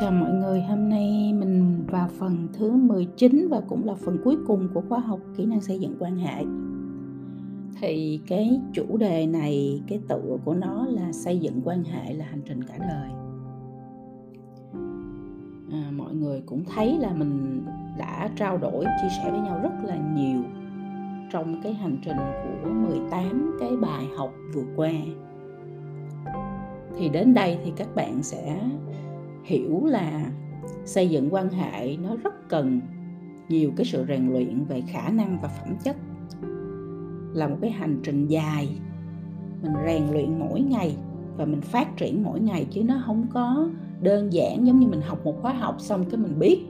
[0.00, 4.36] Chào mọi người, hôm nay mình vào phần thứ 19 và cũng là phần cuối
[4.46, 6.44] cùng của khóa học kỹ năng xây dựng quan hệ.
[7.80, 12.24] Thì cái chủ đề này, cái tựa của nó là xây dựng quan hệ là
[12.24, 13.10] hành trình cả đời.
[15.72, 17.64] À, mọi người cũng thấy là mình
[17.98, 20.42] đã trao đổi, chia sẻ với nhau rất là nhiều
[21.32, 24.92] trong cái hành trình của 18 cái bài học vừa qua.
[26.98, 28.60] Thì đến đây thì các bạn sẽ
[29.46, 30.30] hiểu là
[30.84, 32.80] xây dựng quan hệ nó rất cần
[33.48, 35.96] nhiều cái sự rèn luyện về khả năng và phẩm chất.
[37.32, 38.68] Là một cái hành trình dài.
[39.62, 40.96] Mình rèn luyện mỗi ngày
[41.36, 43.68] và mình phát triển mỗi ngày chứ nó không có
[44.02, 46.60] đơn giản giống như mình học một khóa học xong cái mình biết.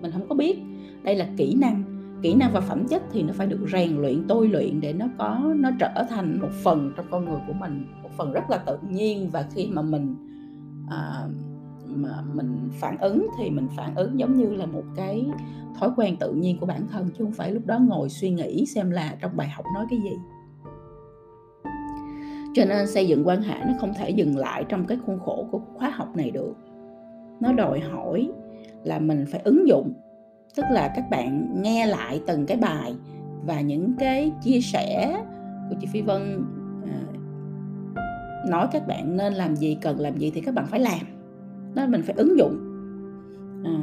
[0.00, 0.58] Mình không có biết.
[1.02, 1.82] Đây là kỹ năng.
[2.22, 5.06] Kỹ năng và phẩm chất thì nó phải được rèn luyện tôi luyện để nó
[5.18, 7.86] có nó trở thành một phần trong con người của mình.
[8.02, 10.16] Một phần rất là tự nhiên và khi mà mình
[10.86, 11.30] uh,
[11.86, 15.26] mà mình phản ứng thì mình phản ứng giống như là một cái
[15.80, 18.66] thói quen tự nhiên của bản thân, chứ không phải lúc đó ngồi suy nghĩ
[18.66, 20.16] xem là trong bài học nói cái gì.
[22.54, 25.46] Cho nên xây dựng quan hệ nó không thể dừng lại trong cái khuôn khổ
[25.50, 26.54] của khóa học này được.
[27.40, 28.30] Nó đòi hỏi
[28.84, 29.92] là mình phải ứng dụng,
[30.56, 32.94] tức là các bạn nghe lại từng cái bài
[33.46, 35.22] và những cái chia sẻ
[35.68, 36.44] của chị phi vân
[36.86, 36.98] à,
[38.48, 41.13] nói các bạn nên làm gì, cần làm gì thì các bạn phải làm
[41.74, 42.56] nên mình phải ứng dụng.
[43.64, 43.76] À,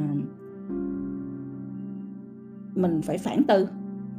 [2.74, 3.68] mình phải phản tư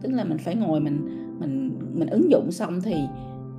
[0.01, 1.07] tức là mình phải ngồi mình
[1.39, 2.95] mình mình ứng dụng xong thì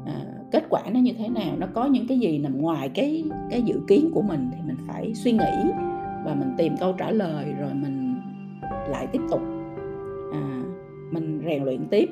[0.06, 0.14] à,
[0.52, 3.62] kết quả nó như thế nào nó có những cái gì nằm ngoài cái cái
[3.62, 5.70] dự kiến của mình thì mình phải suy nghĩ
[6.24, 8.16] và mình tìm câu trả lời rồi mình
[8.88, 9.40] lại tiếp tục.
[10.32, 10.62] À,
[11.10, 12.10] mình rèn luyện tiếp.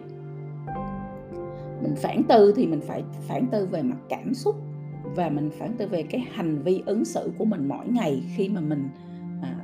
[1.83, 4.56] Mình phản tư thì mình phải phản tư về mặt cảm xúc
[5.14, 8.48] và mình phản tư về cái hành vi ứng xử của mình mỗi ngày khi
[8.48, 8.88] mà mình
[9.42, 9.56] à,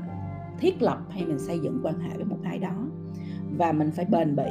[0.59, 2.87] thiết lập hay mình xây dựng quan hệ với một ai đó.
[3.59, 4.51] Và mình phải bền bỉ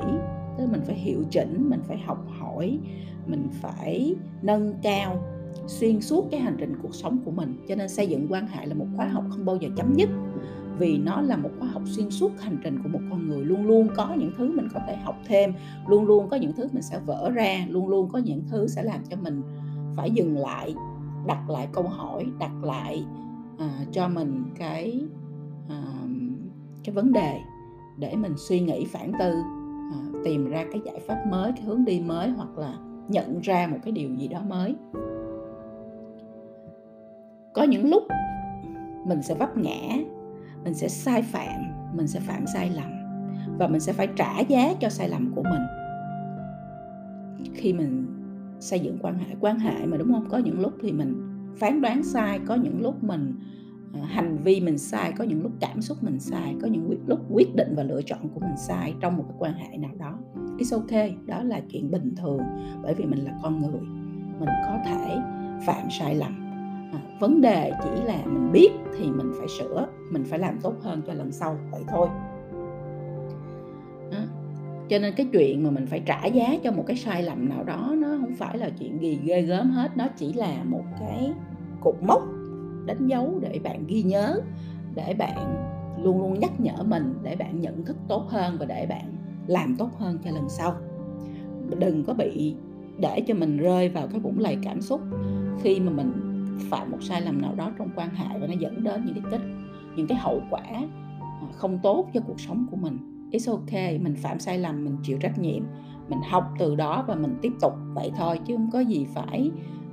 [0.58, 2.80] tức mình phải hiệu chỉnh mình phải học hỏi
[3.28, 5.24] mình phải nâng cao
[5.68, 7.54] xuyên suốt cái hành trình cuộc sống của mình.
[7.68, 10.10] Cho nên xây dựng quan hệ là một khóa học không bao giờ chấm dứt
[10.78, 13.46] vì nó là một khóa học xuyên suốt hành trình của một con người.
[13.46, 15.54] Luôn luôn có những thứ mình có thể học thêm
[15.88, 18.84] luôn luôn có những thứ mình sẽ vỡ ra luôn luôn có những thứ sẽ
[18.84, 19.42] làm cho mình
[19.96, 20.76] phải dừng lại
[21.28, 23.06] đặt lại câu hỏi đặt lại
[23.56, 25.02] uh, cho mình cái
[25.66, 26.10] uh,
[26.84, 27.40] cái vấn đề
[27.98, 29.34] để mình suy nghĩ phản tư
[29.90, 32.74] uh, tìm ra cái giải pháp mới cái hướng đi mới hoặc là
[33.08, 34.76] nhận ra một cái điều gì đó mới.
[37.54, 38.04] Có những lúc
[39.06, 39.98] mình sẽ vấp ngã
[40.64, 41.62] mình sẽ sai phạm
[41.94, 42.92] mình sẽ phạm sai lầm
[43.58, 45.62] và mình sẽ phải trả giá cho sai lầm của mình.
[47.54, 48.08] Khi mình
[48.60, 50.30] xây dựng quan hệ quan hệ mà đúng không?
[50.30, 53.34] Có những lúc thì mình phán đoán sai có những lúc mình
[53.94, 57.20] ờ, hành vi mình sai có những lúc cảm xúc mình sai có những lúc
[57.32, 60.20] quyết định và lựa chọn của mình sai trong một cái quan hệ nào đó.
[60.58, 62.40] It's okay đó là chuyện bình thường
[62.84, 63.82] bởi vì mình là con người
[64.40, 65.18] mình có thể
[65.66, 66.44] phạm sai lầm.
[66.94, 70.74] À, vấn đề chỉ là mình biết thì mình phải sửa mình phải làm tốt
[70.82, 72.08] hơn cho lần sau vậy thôi.
[74.12, 74.24] Ờ,
[74.90, 77.64] cho nên cái chuyện mà mình phải trả giá cho một cái sai lầm nào
[77.64, 79.98] đó, nó không phải là chuyện gì ghê gớm hết.
[79.98, 81.32] Nó chỉ là một cái
[81.82, 82.22] cột mốc
[82.86, 84.42] đánh dấu để bạn ghi nhớ,
[84.96, 85.68] để bạn
[86.04, 89.16] luôn luôn nhắc nhở mình, để bạn nhận thức tốt hơn và để bạn
[89.48, 90.76] làm tốt hơn cho lần sau.
[91.80, 92.56] Đừng có bị
[93.00, 95.02] để cho mình rơi vào cái vũng lầy cảm xúc
[95.62, 96.12] khi mà mình
[96.70, 99.32] phạm một sai lầm nào đó trong quan hệ và nó dẫn đến những cái
[99.32, 99.48] kết,
[99.96, 104.16] những cái hậu quả à, không tốt cho cuộc sống của mình it's okay, mình
[104.16, 105.64] phạm sai lầm, mình chịu trách nhiệm.
[106.10, 109.52] Mình học từ đó và mình tiếp tục vậy thôi, chứ không có gì phải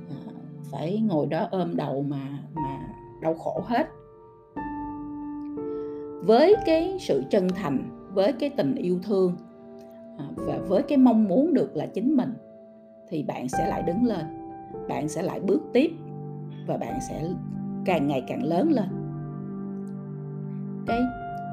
[0.09, 0.33] ờ,
[0.71, 2.79] phải ngồi đó ôm đầu mà mà
[3.21, 3.89] đau khổ hết.
[6.25, 9.35] Với cái sự chân thành, với cái tình yêu thương
[10.17, 12.33] ờ, và với cái mong muốn được là chính mình,
[13.09, 14.25] thì bạn sẽ lại đứng lên,
[14.87, 15.91] bạn sẽ lại bước tiếp,
[16.67, 17.29] và bạn sẽ
[17.85, 18.87] càng ngày càng lớn lên.
[20.87, 20.99] Cái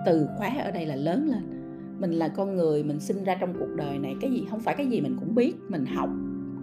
[0.06, 1.61] từ khóa ở đây là lớn lên
[2.02, 4.74] mình là con người mình sinh ra trong cuộc đời này cái gì không phải
[4.74, 6.10] cái gì mình cũng biết mình học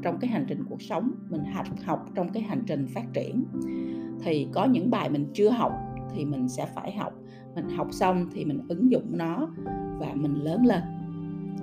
[0.02, 3.44] trong cái hành trình cuộc sống mình học học trong cái hành trình phát triển.
[4.24, 5.72] Thì có những bài mình chưa học
[6.16, 7.14] thì mình sẽ phải học.
[7.56, 9.50] Mình học xong thì mình ứng dụng nó
[10.00, 10.82] và mình lớn lên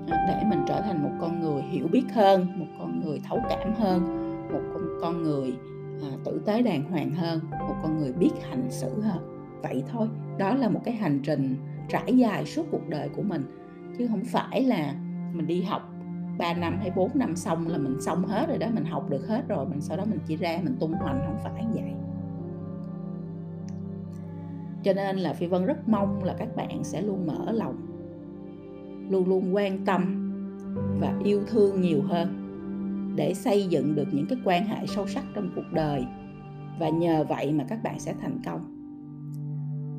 [0.08, 3.38] à, để mình trở thành một con người hiểu biết hơn một con người thấu
[3.48, 4.02] cảm hơn
[4.52, 5.56] một con, con người
[6.02, 9.18] à, tử tế đàng hoàng hơn một con người biết hành xử hơn.
[9.62, 10.08] Vậy thôi
[10.38, 11.56] đó là một cái hành trình
[11.88, 13.42] trải dài suốt cuộc đời của mình
[13.98, 14.94] chứ không phải là
[15.32, 15.92] mình đi học
[16.38, 19.28] 3 năm hay 4 năm xong là mình xong hết rồi đó, mình học được
[19.28, 21.92] hết rồi, mình sau đó mình chỉ ra mình tung hoành không phải vậy.
[24.82, 27.76] Cho nên là phi vân rất mong là các bạn sẽ luôn mở lòng,
[29.10, 30.22] luôn luôn quan tâm
[31.00, 32.42] và yêu thương nhiều hơn
[33.16, 36.04] để xây dựng được những cái quan hệ sâu sắc trong cuộc đời.
[36.78, 38.60] Và nhờ vậy mà các bạn sẽ thành công.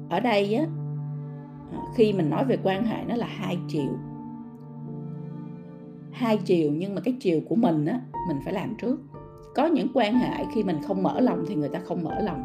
[0.10, 0.66] Ở đây á
[1.96, 3.92] khi mình nói về quan hệ nó là hai chiều.
[6.12, 9.00] Hai chiều nhưng mà cái chiều của mình á mình phải làm trước.
[9.56, 12.44] Có những quan hệ khi mình không mở lòng thì người ta không mở lòng.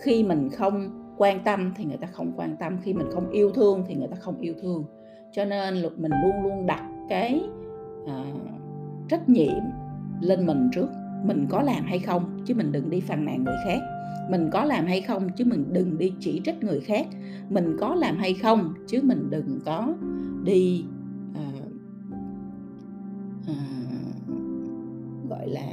[0.00, 2.78] Khi mình không quan tâm thì người ta không quan tâm.
[2.82, 4.84] Khi mình không yêu thương thì người ta không yêu thương.
[5.32, 7.42] Cho nên luật mình luôn luôn đặt cái
[8.04, 8.10] uh,
[9.08, 9.62] trách nhiệm
[10.20, 10.88] lên mình trước
[11.24, 13.80] mình có làm hay không chứ mình đừng đi phàn nàn người khác.
[14.30, 17.06] Mình có làm hay không chứ mình đừng đi chỉ trích người khác.
[17.48, 19.94] Mình có làm hay không chứ mình đừng có
[20.44, 20.84] đi
[21.32, 21.64] uh,
[23.50, 23.58] uh,
[25.30, 25.68] gọi là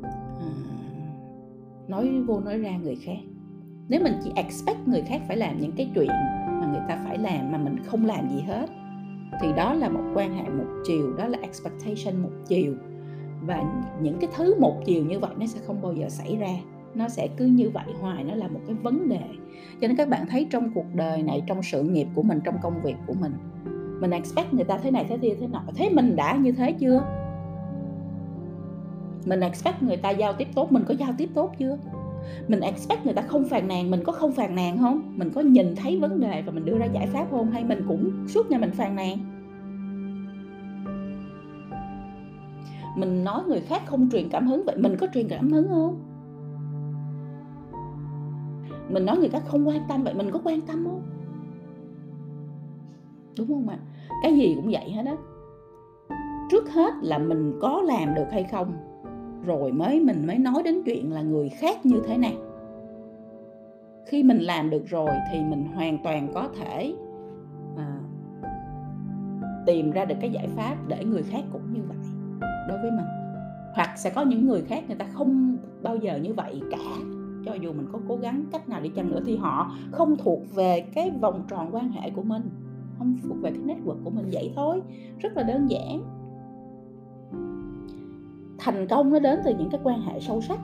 [0.00, 3.18] uh, nói vô nói ra người khác.
[3.88, 6.10] Nếu mình chỉ expect người khác phải làm những cái chuyện
[6.46, 8.66] mà người ta phải làm mà mình không làm gì hết
[9.40, 12.74] thì đó là một quan hệ một chiều đó là expectation một chiều
[13.40, 13.62] và
[14.02, 16.56] những cái thứ một chiều như vậy nó sẽ không bao giờ xảy ra.
[16.94, 19.22] Nó sẽ cứ như vậy hoài, nó là một cái vấn đề.
[19.80, 22.54] Cho nên các bạn thấy trong cuộc đời này, trong sự nghiệp của mình, trong
[22.62, 23.32] công việc của mình
[24.00, 25.62] mình expect người ta thế này, thế kia, thế nọ.
[25.74, 27.02] Thế mình đã như thế chưa?
[29.24, 31.78] Mình expect người ta giao tiếp tốt, mình có giao tiếp tốt chưa?
[32.48, 35.12] Mình expect người ta không phàn nàn, mình có không phàn nàn không?
[35.16, 37.50] Mình có nhìn thấy vấn đề và mình đưa ra giải pháp không?
[37.50, 39.18] Hay mình cũng suốt ngày mình phàn nàn?
[42.98, 46.04] Mình nói người khác không truyền cảm hứng vậy mình có truyền cảm hứng không?
[48.88, 51.02] Mình nói người khác không quan tâm vậy mình có quan tâm không?
[53.38, 53.78] Đúng không ạ?
[54.22, 55.16] Cái gì cũng vậy hết á.
[56.50, 58.72] Trước hết là mình có làm được hay không
[59.44, 62.32] rồi mới mình mới nói đến chuyện là người khác như thế nào.
[64.06, 66.94] Khi mình làm được rồi thì mình hoàn toàn có thể
[67.76, 68.00] à,
[69.66, 72.17] tìm ra được cái giải pháp để người khác cũng như vậy
[72.68, 73.06] đối với mình.
[73.74, 76.78] Hoặc sẽ có những người khác, người ta không bao giờ như vậy cả.
[77.44, 80.40] Cho dù mình có cố gắng cách nào đi chăng nữa thì họ không thuộc
[80.54, 82.42] về cái vòng tròn quan hệ của mình,
[82.98, 84.28] không thuộc về cái network của mình.
[84.32, 84.82] Vậy thôi,
[85.18, 86.02] rất là đơn giản.
[88.58, 90.58] Thành công nó đến từ những cái quan hệ sâu sắc.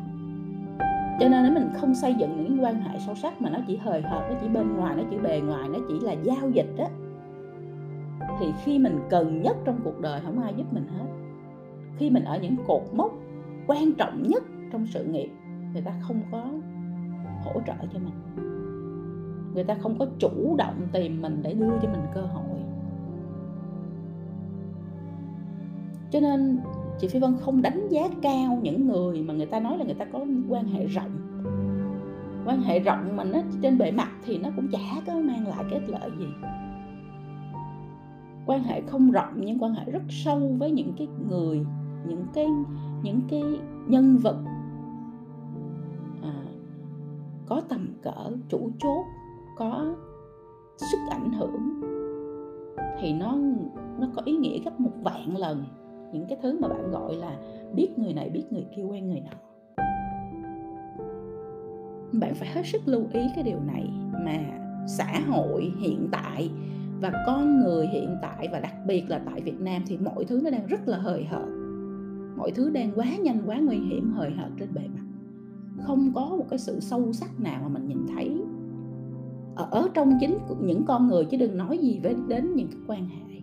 [1.21, 3.77] Cho nên nếu mình không xây dựng những quan hệ sâu sắc mà nó chỉ
[3.77, 6.75] hời hợt, nó chỉ bên ngoài, nó chỉ bề ngoài, nó chỉ là giao dịch
[6.77, 6.87] đó
[8.41, 11.24] thì khi mình cần nhất trong cuộc đời không ai giúp mình hết
[11.99, 13.13] khi mình ở những cột mốc
[13.67, 14.43] quan trọng nhất
[14.73, 15.31] trong sự nghiệp,
[15.73, 16.45] người ta không có
[17.45, 18.45] hỗ trợ cho mình.
[19.55, 22.59] Người ta không có chủ động tìm mình để đưa cho mình cơ hội.
[26.11, 26.61] Cho nên
[26.99, 29.95] chị phi vân không đánh giá cao những người mà người ta nói là người
[29.95, 31.11] ta có quan hệ rộng.
[32.47, 35.65] Quan hệ rộng mà nó trên bề mặt thì nó cũng chả có mang lại
[35.71, 36.27] cái lợi gì.
[38.47, 41.65] Quan hệ không rộng nhưng quan hệ rất sâu với những cái người
[42.09, 42.47] những cái
[43.03, 43.43] những cái
[43.89, 44.37] nhân vật
[46.23, 46.35] à,
[47.47, 49.05] có tầm cỡ chủ chốt
[49.57, 49.95] có
[50.77, 51.81] sức ảnh hưởng
[53.01, 53.37] thì nó
[53.99, 55.65] nó có ý nghĩa gấp một vạn lần.
[56.13, 57.37] Những cái thứ mà bạn gọi là
[57.75, 59.37] biết người này biết người kia quen người nọ.
[62.13, 63.91] Bạn phải hết sức lưu ý cái điều này
[64.25, 64.39] mà
[64.87, 66.51] xã hội hiện tại
[67.01, 70.41] và con người hiện tại và đặc biệt là tại Việt Nam thì mọi thứ
[70.45, 71.64] nó đang rất là hời hợt
[72.37, 75.05] mọi thứ đang quá nhanh quá nguy hiểm hời hợt trên bề mặt.
[75.79, 78.43] Không có một cái sự sâu sắc nào mà mình nhìn thấy.
[79.57, 83.09] Ở trong chính những con người chứ đừng nói gì với đến những cái quan
[83.09, 83.41] hệ.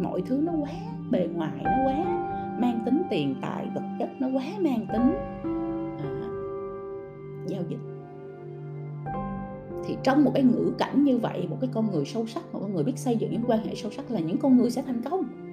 [0.00, 0.70] Mọi thứ nó quá
[1.10, 2.04] bề ngoài nó quá
[2.60, 5.14] mang tính tiền tài vật chất nó quá mang tính
[5.98, 6.28] à,
[7.46, 7.78] giao dịch.
[9.86, 12.58] Thì trong một cái ngữ cảnh như vậy một cái con người sâu sắc một
[12.62, 14.82] con người biết xây dựng những quan hệ sâu sắc là những con người sẽ
[14.82, 15.43] thành công.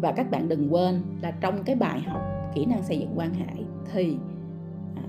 [0.00, 2.22] Và các bạn đừng quên là trong cái bài học
[2.54, 4.16] kỹ năng xây dựng quan hệ thì
[4.96, 5.02] à,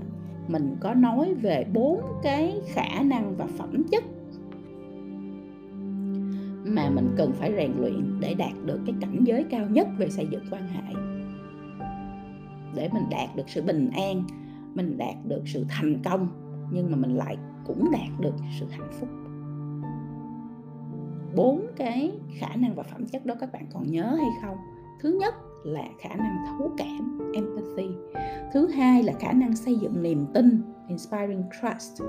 [0.48, 4.04] mình có nói về bốn cái khả năng và phẩm chất
[6.66, 10.08] mà mình cần phải rèn luyện để đạt được cái cảnh giới cao nhất về
[10.08, 10.94] xây dựng quan hệ.
[12.74, 14.22] Để mình đạt được sự bình an,
[14.74, 16.28] mình đạt được sự thành công,
[16.72, 19.08] nhưng mà mình lại cũng đạt được sự hạnh phúc.
[21.34, 24.56] Bốn cái khả năng và phẩm chất đó các bạn còn nhớ hay không?
[25.00, 25.34] Thứ nhất
[25.64, 27.88] là khả năng thấu cảm, empathy.
[28.52, 32.02] Thứ hai là khả năng xây dựng niềm tin, inspiring trust.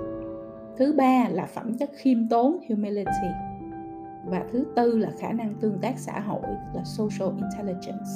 [0.77, 3.27] Thứ ba là phẩm chất khiêm tốn, humility.
[4.25, 6.41] Và thứ tư là khả năng tương tác xã hội,
[6.75, 8.11] là social intelligence.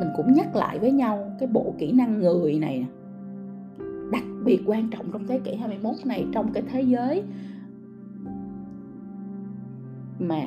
[0.00, 2.86] Mình cũng nhắc lại với nhau cái bộ kỹ năng người này
[4.12, 7.22] đặc biệt quan trọng trong thế kỷ 21 này, trong cái thế giới
[10.18, 10.42] mà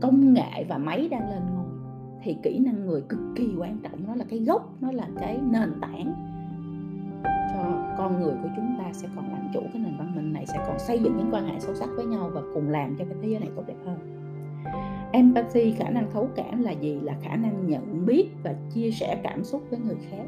[0.00, 1.66] công nghệ và máy đang lên ngôi,
[2.22, 4.06] thì kỹ năng người cực kỳ quan trọng.
[4.06, 6.12] Nó là cái gốc, nó là cái nền tảng
[7.24, 10.46] cho con người của chúng ta sẽ còn làm chủ cái nền văn minh này,
[10.46, 13.04] sẽ còn xây dựng những quan hệ sâu sắc với nhau và cùng làm cho
[13.04, 13.98] cái thế giới này tốt đẹp hơn.
[15.12, 17.00] Empathy, khả năng thấu cảm là gì?
[17.00, 20.24] Là khả năng nhận biết và chia sẻ cảm xúc với người khác.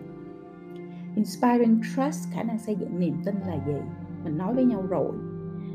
[1.16, 3.72] Inspiring trust, khả năng xây dựng niềm tin là gì?
[4.24, 5.12] Mình nói với nhau rồi.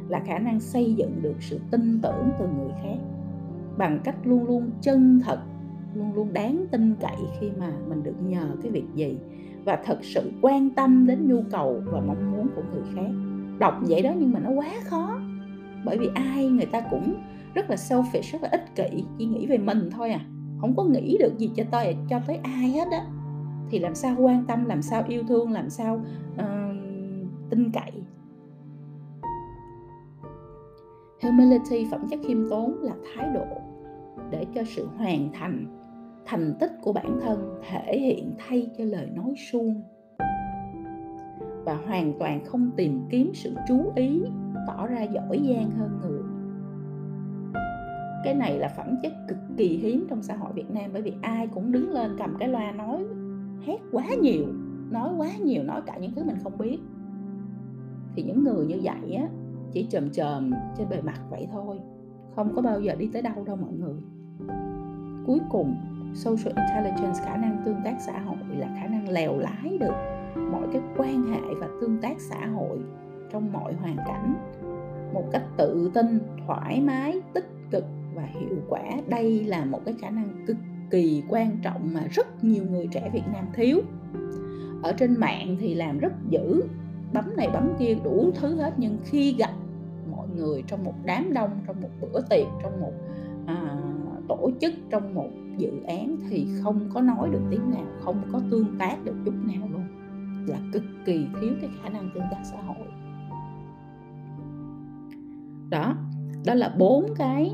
[0.07, 2.97] Là khả năng xây dựng được sự tin tưởng từ người khác
[3.77, 5.39] bằng cách luôn luôn chân thật
[5.93, 9.17] luôn luôn đáng tin cậy khi mà mình được nhờ cái việc gì
[9.65, 13.11] và thật sự quan tâm đến nhu cầu và mong muốn của người khác.
[13.59, 15.19] Đọc vậy đó nhưng mà nó quá khó
[15.85, 17.15] bởi vì ai người ta cũng
[17.53, 20.19] rất là selfish rất là ích kỷ chỉ nghĩ về mình thôi à.
[20.61, 23.05] Không có nghĩ được gì cho tôi cho tới ai hết á.
[23.69, 26.01] Thì làm sao quan tâm làm sao yêu thương làm sao
[26.33, 26.75] uh,
[27.49, 27.91] tin cậy?
[31.21, 33.45] Humility phẩm chất khiêm tốn là thái độ
[34.31, 35.65] để cho sự hoàn thành
[36.25, 39.81] thành tích của bản thân thể hiện thay cho lời nói suông.
[41.65, 44.23] Và hoàn toàn không tìm kiếm sự chú ý,
[44.67, 46.21] tỏ ra giỏi giang hơn người.
[48.23, 51.13] Cái này là phẩm chất cực kỳ hiếm trong xã hội Việt Nam bởi vì
[51.21, 53.05] ai cũng đứng lên cầm cái loa nói
[53.65, 54.45] hét quá nhiều,
[54.91, 56.79] nói quá nhiều, nói cả những thứ mình không biết.
[58.15, 59.27] Thì những người như vậy á,
[59.71, 61.79] chỉ chồm chồm trên bề mặt vậy thôi,
[62.35, 63.95] không có bao giờ đi tới đâu đâu mọi người
[65.27, 65.75] cuối cùng
[66.13, 69.93] social intelligence khả năng tương tác xã hội là khả năng lèo lái được
[70.51, 72.79] mọi cái quan hệ và tương tác xã hội
[73.31, 74.33] trong mọi hoàn cảnh
[75.13, 77.83] một cách tự tin thoải mái tích cực
[78.15, 78.83] và hiệu quả.
[79.07, 80.57] Đây là một cái khả năng cực
[80.91, 83.81] kỳ quan trọng mà rất nhiều người trẻ Việt Nam thiếu.
[84.83, 86.63] Ở trên mạng thì làm rất dữ
[87.13, 89.51] bấm này bấm kia đủ thứ hết nhưng khi gặp
[90.11, 92.93] mọi người trong một đám đông trong một bữa tiệc trong một
[93.45, 93.77] à,
[94.27, 98.41] tổ chức trong một dự án thì không có nói được tiếng nào không có
[98.51, 99.83] tương tác được chút nào luôn
[100.47, 102.87] là cực kỳ thiếu cái khả năng tương tác xã hội
[105.69, 105.95] đó
[106.45, 107.51] đó là bốn cái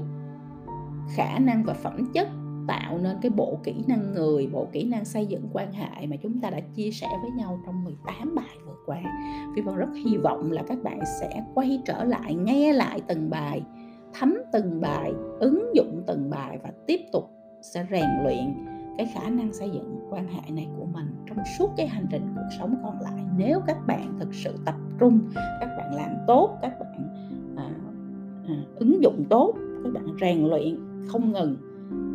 [1.16, 2.28] khả năng và phẩm chất
[2.68, 6.16] tạo nên cái bộ kỹ năng người, bộ kỹ năng xây dựng quan hệ mà
[6.16, 9.02] chúng ta đã chia sẻ với nhau trong 18 bài vừa qua.
[9.56, 13.30] Phi Vân rất hy vọng là các bạn sẽ quay trở lại, nghe lại từng
[13.30, 13.62] bài,
[14.14, 17.30] thấm từng bài, ứng dụng từng bài và tiếp tục
[17.62, 18.66] sẽ rèn luyện
[18.98, 22.34] cái khả năng xây dựng quan hệ này của mình trong suốt cái hành trình
[22.36, 23.24] cuộc sống còn lại.
[23.38, 27.08] Nếu các bạn thực sự tập trung các bạn làm tốt các bạn
[27.58, 27.70] à,
[28.48, 29.54] à, ứng dụng tốt
[29.84, 31.58] các bạn rèn luyện không ngừng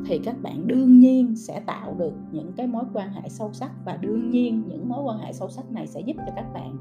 [0.07, 3.71] thì các bạn đương nhiên sẽ tạo được những cái mối quan hệ sâu sắc
[3.85, 6.77] và đương nhiên những mối quan hệ sâu sắc này sẽ giúp cho các bạn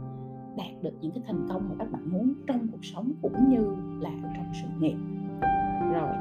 [0.58, 3.76] đạt được những cái thành công mà các bạn muốn trong cuộc sống cũng như
[4.00, 4.96] là trong sự nghiệp.
[5.94, 6.16] Rồi.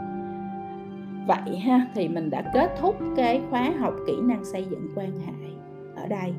[1.26, 5.12] Vậy ha thì mình đã kết thúc cái khóa học kỹ năng xây dựng quan
[5.18, 5.32] hệ
[5.96, 6.34] ở đây.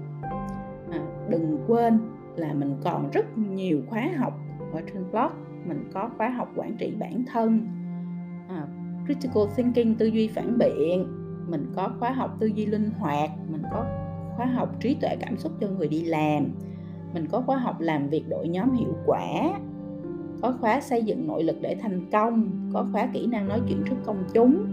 [0.92, 1.00] À,
[1.30, 2.00] đừng quên
[2.36, 4.40] là mình còn rất nhiều khóa học
[4.74, 5.32] ở trên blog.
[5.68, 7.68] Mình có khóa học quản trị bản thân
[8.50, 8.68] à,
[9.06, 11.08] critical thinking tư duy phản biện.
[11.48, 13.30] Mình có khóa học tư duy linh hoạt.
[13.50, 13.86] Mình có
[14.36, 16.46] khóa học trí tuệ cảm xúc cho người đi làm
[17.16, 19.60] mình có khóa học làm việc đội nhóm hiệu quả
[20.42, 23.84] có khóa xây dựng nội lực để thành công có khóa kỹ năng nói chuyện
[23.90, 24.66] trước công chúng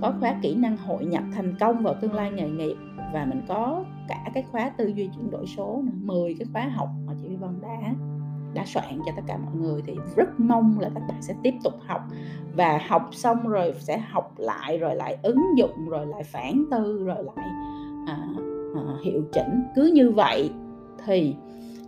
[0.00, 2.76] có khóa kỹ năng hội nhập thành công vào tương lai nghề nghiệp
[3.12, 6.68] và mình có cả cái khóa tư duy chuyển đổi số nữa, 10 cái khóa
[6.68, 7.94] học mà chị Vân đã
[8.54, 9.82] đã soạn cho tất cả mọi người.
[9.86, 12.00] Thì rất mong là các bạn sẽ tiếp tục học
[12.56, 17.04] và học xong rồi sẽ học lại rồi lại ứng dụng rồi lại phản tư
[17.04, 17.46] rồi lại
[18.06, 18.18] à,
[18.74, 19.62] à, hiệu chỉnh.
[19.76, 20.50] Cứ như vậy
[21.06, 21.36] thì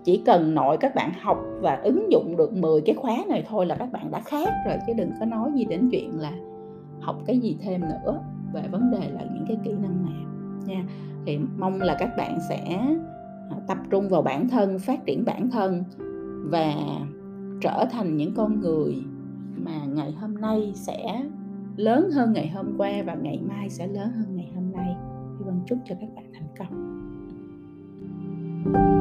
[0.04, 3.66] chỉ cần nội các bạn học và ứng dụng được 10 cái khóa này thôi
[3.66, 6.33] là các bạn đã khác rồi, chứ đừng có nói gì đến chuyện là
[7.00, 8.21] học cái gì thêm nữa
[8.52, 10.33] về vấn đề là những cái kỹ năng nào,
[10.66, 10.85] nha
[11.26, 12.64] thì mong là các bạn sẽ
[13.50, 15.85] à, tập trung vào bản thân, phát triển bản thân
[16.50, 16.75] và
[17.61, 18.97] trở thành những con người
[19.57, 21.23] mà ngày hôm nay sẽ
[21.76, 24.97] lớn hơn ngày hôm qua và ngày mai sẽ lớn hơn ngày hôm nay.
[25.38, 26.90] Hy vọng chúc cho các bạn thành công.
[28.62, 29.00] thank you